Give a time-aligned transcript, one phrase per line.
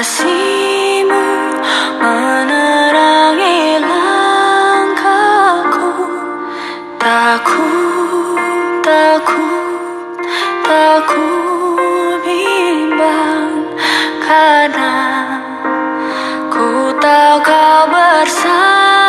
[0.00, 1.24] kasihmu
[2.00, 5.92] menerangi langkahku
[6.96, 8.40] takut
[8.80, 10.16] takut
[10.64, 13.76] takut bimbang
[14.24, 14.96] karena
[16.48, 19.04] ku tahu kau bersamaku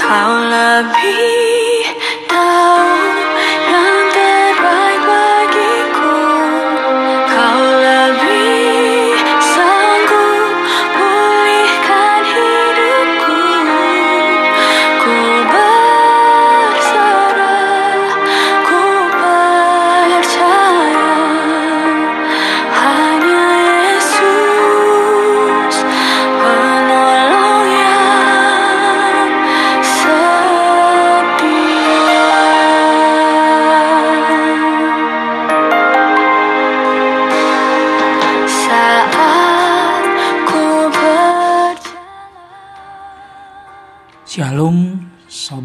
[0.00, 1.51] kau lebih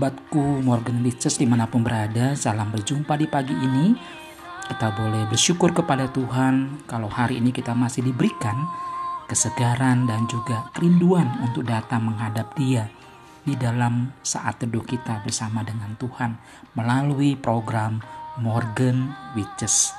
[0.07, 3.91] Shalom sobatku Morgan Riches di mana pun berada Salam berjumpa di pagi ini.
[4.71, 8.55] Kita boleh bersyukur kepada Tuhan Kalau hari ini kita masih diberikan
[9.27, 12.87] Kesegaran dan juga kerinduan untuk datang menghadap dia
[13.43, 16.39] Di dalam saat teduh kita bersama dengan Tuhan
[16.79, 17.99] Melalui program
[18.39, 19.91] Morgan Witches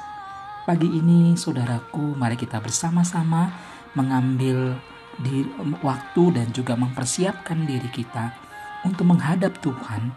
[0.64, 3.52] Pagi ini saudaraku mari kita bersama-sama
[3.92, 4.72] mengambil
[5.20, 5.44] di
[5.84, 8.47] waktu dan juga mempersiapkan diri kita
[8.86, 10.14] untuk menghadap Tuhan,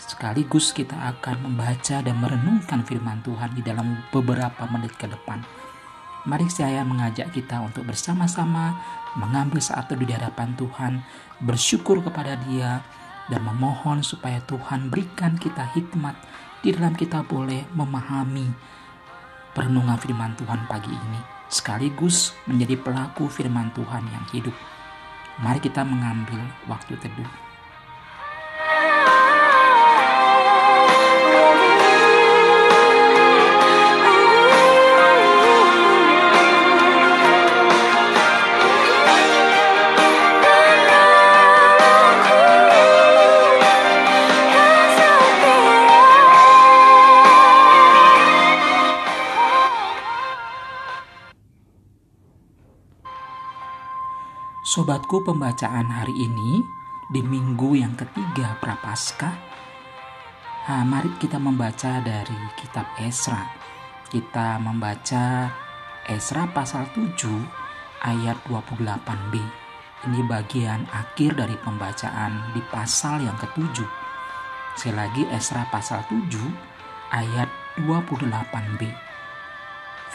[0.00, 5.44] sekaligus kita akan membaca dan merenungkan firman Tuhan di dalam beberapa menit ke depan.
[6.28, 8.76] Mari saya mengajak kita untuk bersama-sama
[9.16, 11.00] mengambil saat teduh di hadapan Tuhan,
[11.40, 12.84] bersyukur kepada Dia,
[13.32, 16.16] dan memohon supaya Tuhan berikan kita hikmat
[16.60, 18.52] di dalam kita boleh memahami
[19.56, 24.56] perenungan firman Tuhan pagi ini, sekaligus menjadi pelaku firman Tuhan yang hidup.
[25.40, 27.49] Mari kita mengambil waktu teduh.
[54.70, 56.62] Sobatku pembacaan hari ini
[57.10, 59.34] di minggu yang ketiga Prapaskah.
[60.70, 63.50] Nah, mari kita membaca dari kitab Esra.
[64.06, 65.50] Kita membaca
[66.06, 67.02] Esra pasal 7
[67.98, 69.34] ayat 28b.
[70.06, 73.90] Ini bagian akhir dari pembacaan di pasal yang ketujuh.
[74.78, 76.30] Sekali lagi Esra pasal 7
[77.10, 78.86] ayat 28b.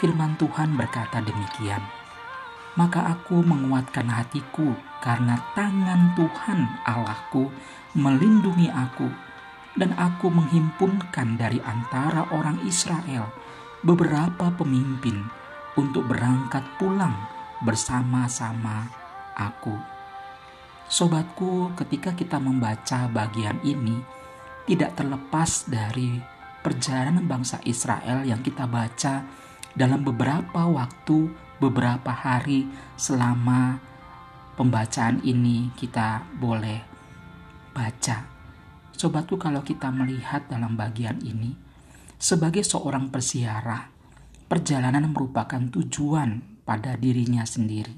[0.00, 2.05] Firman Tuhan berkata demikian
[2.76, 7.48] maka aku menguatkan hatiku karena tangan Tuhan Allahku
[7.96, 9.08] melindungi aku
[9.76, 13.28] dan aku menghimpunkan dari antara orang Israel
[13.84, 15.24] beberapa pemimpin
[15.76, 17.12] untuk berangkat pulang
[17.60, 18.88] bersama-sama
[19.36, 19.76] aku.
[20.86, 24.00] Sobatku, ketika kita membaca bagian ini,
[24.64, 26.16] tidak terlepas dari
[26.64, 29.22] perjalanan bangsa Israel yang kita baca
[29.76, 33.80] dalam beberapa waktu beberapa hari selama
[34.56, 36.80] pembacaan ini kita boleh
[37.76, 38.28] baca.
[38.96, 41.52] Sobatku kalau kita melihat dalam bagian ini,
[42.16, 43.92] sebagai seorang persiarah,
[44.48, 47.92] perjalanan merupakan tujuan pada dirinya sendiri.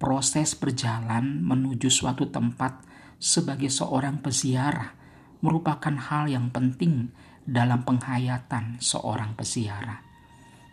[0.00, 2.80] Proses berjalan menuju suatu tempat
[3.18, 4.94] sebagai seorang peziarah
[5.42, 7.10] merupakan hal yang penting
[7.44, 10.00] dalam penghayatan seorang peziarah.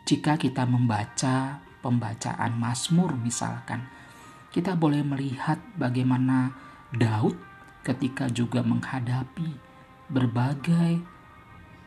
[0.05, 3.85] Jika kita membaca pembacaan Mazmur misalkan,
[4.49, 6.57] kita boleh melihat bagaimana
[6.89, 7.37] Daud
[7.85, 9.53] ketika juga menghadapi
[10.09, 11.05] berbagai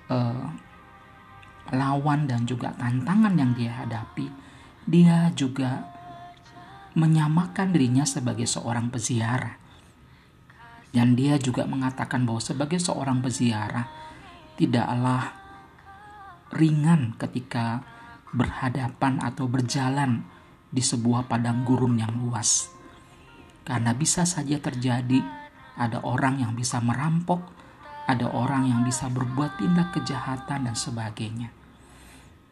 [0.06, 0.46] uh,
[1.74, 4.30] lawan dan juga tantangan yang dia hadapi,
[4.86, 5.90] dia juga
[6.94, 9.58] menyamakan dirinya sebagai seorang peziarah.
[10.88, 13.86] Dan dia juga mengatakan bahwa sebagai seorang peziarah
[14.56, 15.36] tidaklah
[16.56, 17.84] ringan ketika
[18.32, 20.24] berhadapan atau berjalan
[20.68, 22.68] di sebuah padang gurun yang luas.
[23.64, 25.20] Karena bisa saja terjadi
[25.76, 27.40] ada orang yang bisa merampok,
[28.08, 31.52] ada orang yang bisa berbuat tindak kejahatan dan sebagainya.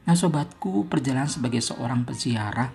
[0.07, 2.71] Nah sobatku, perjalanan sebagai seorang peziarah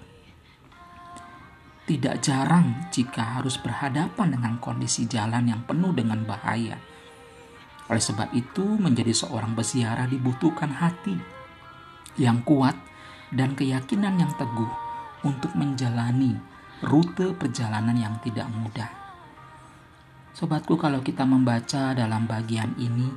[1.88, 6.78] tidak jarang jika harus berhadapan dengan kondisi jalan yang penuh dengan bahaya.
[7.92, 11.16] Oleh sebab itu, menjadi seorang peziarah dibutuhkan hati
[12.20, 12.76] yang kuat
[13.32, 14.70] dan keyakinan yang teguh
[15.24, 16.36] untuk menjalani
[16.84, 18.90] rute perjalanan yang tidak mudah.
[20.32, 23.12] Sobatku, kalau kita membaca dalam bagian ini,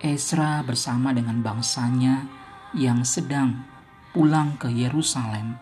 [0.00, 2.28] Ezra bersama dengan bangsanya
[2.76, 3.64] yang sedang
[4.12, 5.56] pulang ke Yerusalem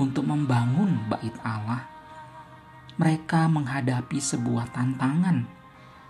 [0.00, 1.84] untuk membangun bait Allah.
[2.96, 5.44] Mereka menghadapi sebuah tantangan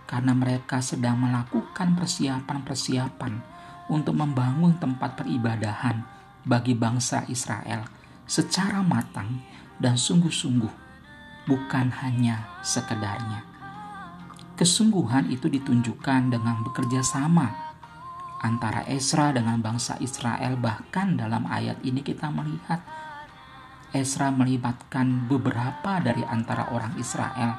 [0.07, 3.33] karena mereka sedang melakukan persiapan-persiapan
[3.91, 7.87] untuk membangun tempat peribadahan bagi bangsa Israel
[8.27, 9.43] secara matang
[9.79, 10.71] dan sungguh-sungguh,
[11.47, 13.43] bukan hanya sekedarnya.
[14.53, 17.73] Kesungguhan itu ditunjukkan dengan bekerja sama
[18.43, 20.55] antara Esra dengan bangsa Israel.
[20.59, 22.79] Bahkan dalam ayat ini kita melihat
[23.91, 27.53] Esra melibatkan beberapa dari antara orang Israel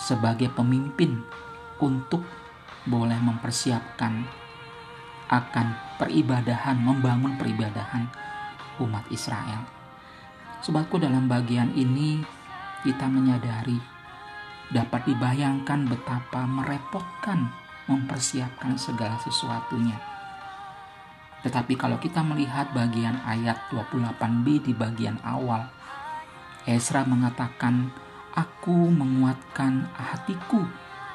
[0.00, 1.20] sebagai pemimpin
[1.80, 2.24] untuk
[2.88, 4.24] boleh mempersiapkan
[5.28, 8.08] akan peribadahan, membangun peribadahan
[8.80, 9.68] umat Israel.
[10.64, 12.24] Sobatku dalam bagian ini
[12.80, 13.76] kita menyadari
[14.72, 17.52] dapat dibayangkan betapa merepotkan
[17.84, 20.00] mempersiapkan segala sesuatunya.
[21.44, 25.68] Tetapi kalau kita melihat bagian ayat 28b di bagian awal,
[26.64, 27.92] Ezra mengatakan,
[28.30, 30.62] Aku menguatkan hatiku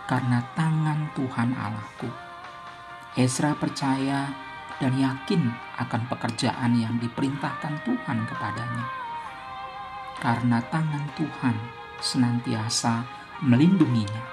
[0.10, 2.10] karena tangan Tuhan Allahku.
[3.16, 4.45] Ezra percaya
[4.80, 8.86] dan yakin akan pekerjaan yang diperintahkan Tuhan kepadanya.
[10.20, 11.56] Karena tangan Tuhan
[12.00, 13.04] senantiasa
[13.44, 14.24] melindunginya.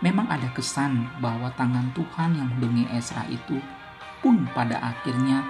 [0.00, 3.60] Memang ada kesan bahwa tangan Tuhan yang melindungi Esra itu
[4.24, 5.44] pun pada akhirnya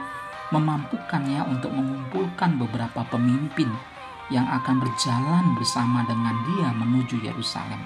[0.50, 3.70] memampukannya untuk mengumpulkan beberapa pemimpin
[4.30, 7.78] yang akan berjalan bersama dengan dia menuju Yerusalem.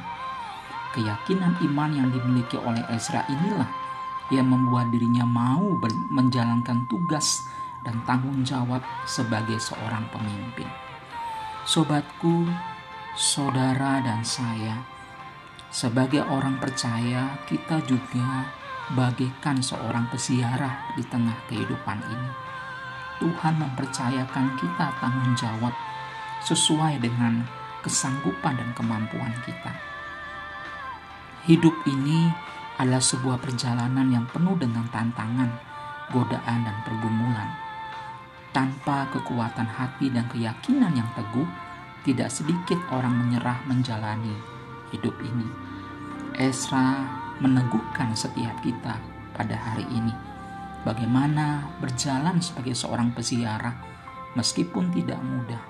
[0.97, 3.84] Keyakinan iman yang dimiliki oleh Ezra inilah
[4.33, 5.77] yang membuat dirinya mau
[6.09, 7.49] menjalankan tugas
[7.85, 10.69] dan tanggung jawab sebagai seorang pemimpin.
[11.69, 12.49] Sobatku,
[13.17, 14.95] saudara, dan saya
[15.75, 18.47] sebagai orang percaya, kita juga
[18.95, 22.31] bagaikan seorang peziarah di tengah kehidupan ini.
[23.19, 25.75] Tuhan mempercayakan kita tanggung jawab
[26.47, 27.43] sesuai dengan
[27.83, 29.75] kesanggupan dan kemampuan kita.
[31.51, 32.31] Hidup ini
[32.79, 35.51] adalah sebuah perjalanan yang penuh dengan tantangan,
[36.11, 37.51] godaan, dan pergumulan.
[38.51, 41.47] Tanpa kekuatan hati dan keyakinan yang teguh,
[42.07, 44.35] tidak sedikit orang menyerah menjalani
[44.91, 45.47] hidup ini.
[46.35, 47.07] Esra
[47.39, 48.99] meneguhkan setiap kita
[49.35, 50.15] pada hari ini.
[50.83, 53.75] Bagaimana berjalan sebagai seorang peziarah
[54.37, 55.63] meskipun tidak mudah.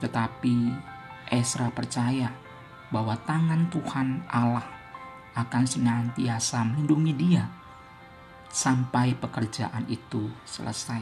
[0.00, 0.72] Tetapi
[1.28, 2.32] Esra percaya
[2.88, 4.77] bahwa tangan Tuhan Allah
[5.38, 7.46] akan senantiasa melindungi dia
[8.50, 11.00] sampai pekerjaan itu selesai.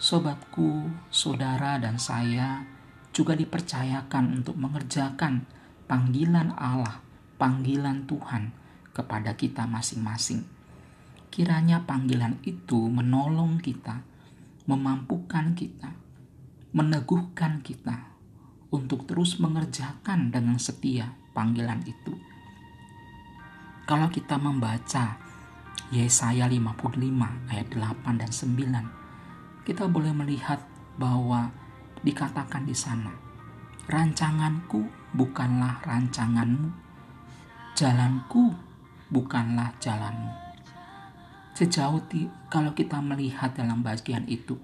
[0.00, 2.64] Sobatku, saudara, dan saya
[3.12, 5.44] juga dipercayakan untuk mengerjakan
[5.84, 7.10] panggilan Allah
[7.40, 8.52] panggilan Tuhan
[8.92, 10.44] kepada kita masing-masing.
[11.32, 14.04] Kiranya panggilan itu menolong kita,
[14.68, 15.96] memampukan kita,
[16.76, 18.12] meneguhkan kita
[18.68, 22.19] untuk terus mengerjakan dengan setia panggilan itu.
[23.90, 25.18] Kalau kita membaca
[25.90, 26.94] Yesaya 55
[27.50, 30.62] ayat 8 dan 9, kita boleh melihat
[30.94, 31.50] bahwa
[31.98, 33.10] dikatakan di sana,
[33.90, 36.70] rancanganku bukanlah rancanganmu,
[37.74, 38.54] jalanku
[39.10, 40.38] bukanlah jalanmu.
[41.58, 44.54] Sejauh di, kalau kita melihat dalam bagian itu,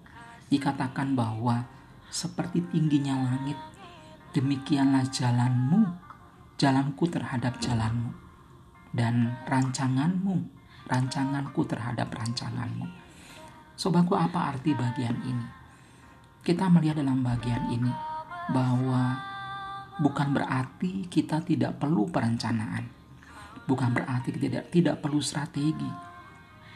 [0.54, 1.66] dikatakan bahwa
[2.14, 3.59] seperti tingginya langit,
[4.38, 5.83] demikianlah jalanmu,
[6.62, 8.25] jalanku terhadap jalanmu,
[8.93, 10.37] dan rancanganmu,
[10.87, 12.87] rancanganku terhadap rancanganmu.
[13.76, 15.47] Sobatku, apa arti bagian ini?
[16.43, 17.90] Kita melihat dalam bagian ini
[18.55, 19.19] bahwa
[19.99, 22.97] bukan berarti kita tidak perlu perencanaan
[23.66, 25.90] bukan berarti tidak tidak perlu strategi,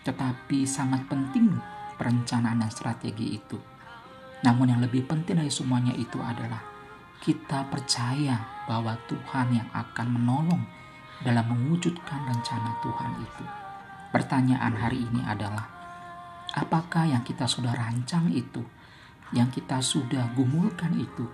[0.03, 1.55] tetapi sangat penting
[1.97, 3.57] perencanaan dan strategi itu.
[4.43, 6.61] Namun yang lebih penting dari semuanya itu adalah
[7.23, 10.63] kita percaya bahwa Tuhan yang akan menolong
[11.21, 13.45] dalam mewujudkan rencana Tuhan itu.
[14.11, 15.67] Pertanyaan hari ini adalah,
[16.57, 18.65] apakah yang kita sudah rancang itu,
[19.31, 21.29] yang kita sudah gumulkan itu,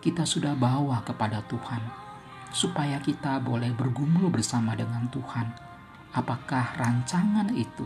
[0.00, 2.06] kita sudah bawa kepada Tuhan?
[2.56, 5.44] supaya kita boleh bergumul bersama dengan Tuhan.
[6.16, 7.84] Apakah rancangan itu,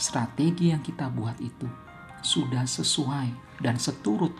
[0.00, 1.68] strategi yang kita buat itu,
[2.24, 4.32] sudah sesuai dan seturut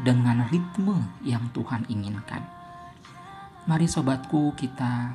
[0.00, 2.40] dengan ritme yang Tuhan inginkan?
[3.68, 5.12] Mari sobatku kita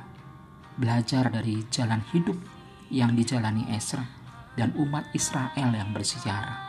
[0.76, 2.36] belajar dari jalan hidup
[2.92, 4.04] yang dijalani Esra
[4.56, 6.60] dan umat Israel yang bersejarah.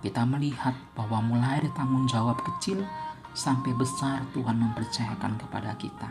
[0.00, 2.86] Kita melihat bahwa mulai dari tanggung jawab kecil
[3.34, 6.08] sampai besar Tuhan mempercayakan kepada kita.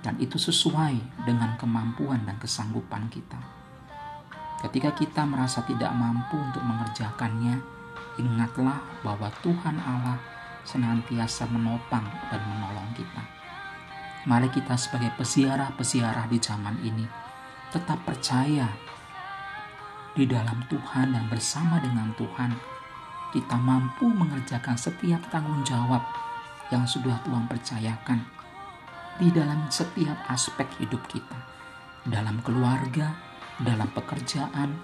[0.00, 3.36] Dan itu sesuai dengan kemampuan dan kesanggupan kita.
[4.64, 7.60] Ketika kita merasa tidak mampu untuk mengerjakannya,
[8.16, 10.16] ingatlah bahwa Tuhan Allah
[10.64, 13.35] senantiasa menopang dan menolong kita.
[14.26, 17.06] Mari kita sebagai pesiarah-pesiarah di zaman ini
[17.70, 18.66] tetap percaya
[20.18, 22.50] di dalam Tuhan dan bersama dengan Tuhan
[23.30, 26.02] kita mampu mengerjakan setiap tanggung jawab
[26.74, 28.24] yang sudah Tuhan percayakan
[29.22, 31.38] di dalam setiap aspek hidup kita,
[32.08, 33.14] dalam keluarga,
[33.62, 34.74] dalam pekerjaan,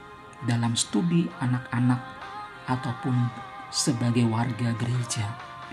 [0.47, 2.01] dalam studi anak-anak,
[2.71, 3.15] ataupun
[3.75, 5.27] sebagai warga gereja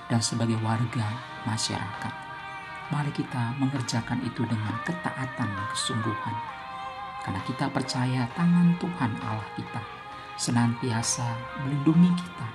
[0.09, 1.05] dan sebagai warga
[1.45, 2.28] masyarakat.
[2.89, 6.35] Mari kita mengerjakan itu dengan ketaatan dan kesungguhan.
[7.21, 9.81] Karena kita percaya tangan Tuhan Allah kita
[10.39, 12.47] senantiasa melindungi kita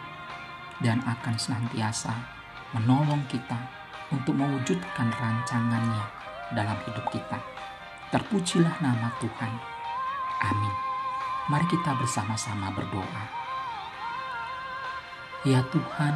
[0.82, 2.10] dan akan senantiasa
[2.74, 3.60] menolong kita
[4.10, 6.04] untuk mewujudkan rancangannya
[6.56, 7.38] dalam hidup kita.
[8.10, 9.52] Terpujilah nama Tuhan.
[10.50, 10.74] Amin.
[11.46, 13.24] Mari kita bersama-sama berdoa.
[15.44, 16.14] Ya Tuhan,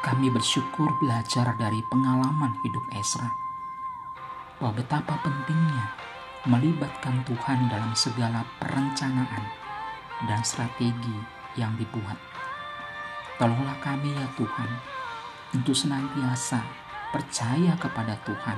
[0.00, 3.28] kami bersyukur belajar dari pengalaman hidup Esra
[4.56, 5.92] bahwa betapa pentingnya
[6.48, 9.44] melibatkan Tuhan dalam segala perencanaan
[10.24, 11.20] dan strategi
[11.60, 12.16] yang dibuat.
[13.36, 14.70] Tolonglah kami ya Tuhan
[15.52, 16.64] untuk senantiasa
[17.12, 18.56] percaya kepada Tuhan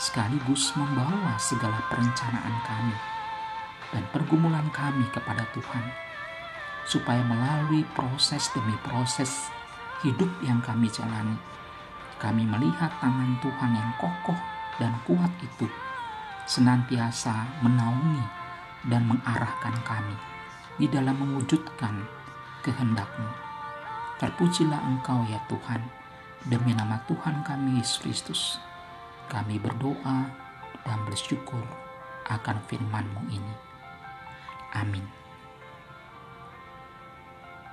[0.00, 2.96] sekaligus membawa segala perencanaan kami
[3.92, 5.84] dan pergumulan kami kepada Tuhan
[6.88, 9.55] supaya melalui proses demi proses
[10.04, 11.38] hidup yang kami jalani
[12.16, 14.40] kami melihat tangan Tuhan yang kokoh
[14.80, 15.68] dan kuat itu
[16.48, 18.24] senantiasa menaungi
[18.88, 20.16] dan mengarahkan kami
[20.80, 22.08] di dalam mewujudkan
[22.64, 23.28] kehendak-Mu.
[24.16, 25.84] Terpujilah Engkau ya Tuhan,
[26.48, 28.42] demi nama Tuhan kami Yesus Kristus.
[29.28, 30.32] Kami berdoa
[30.88, 31.66] dan bersyukur
[32.32, 33.54] akan firman-Mu ini.
[34.72, 35.25] Amin.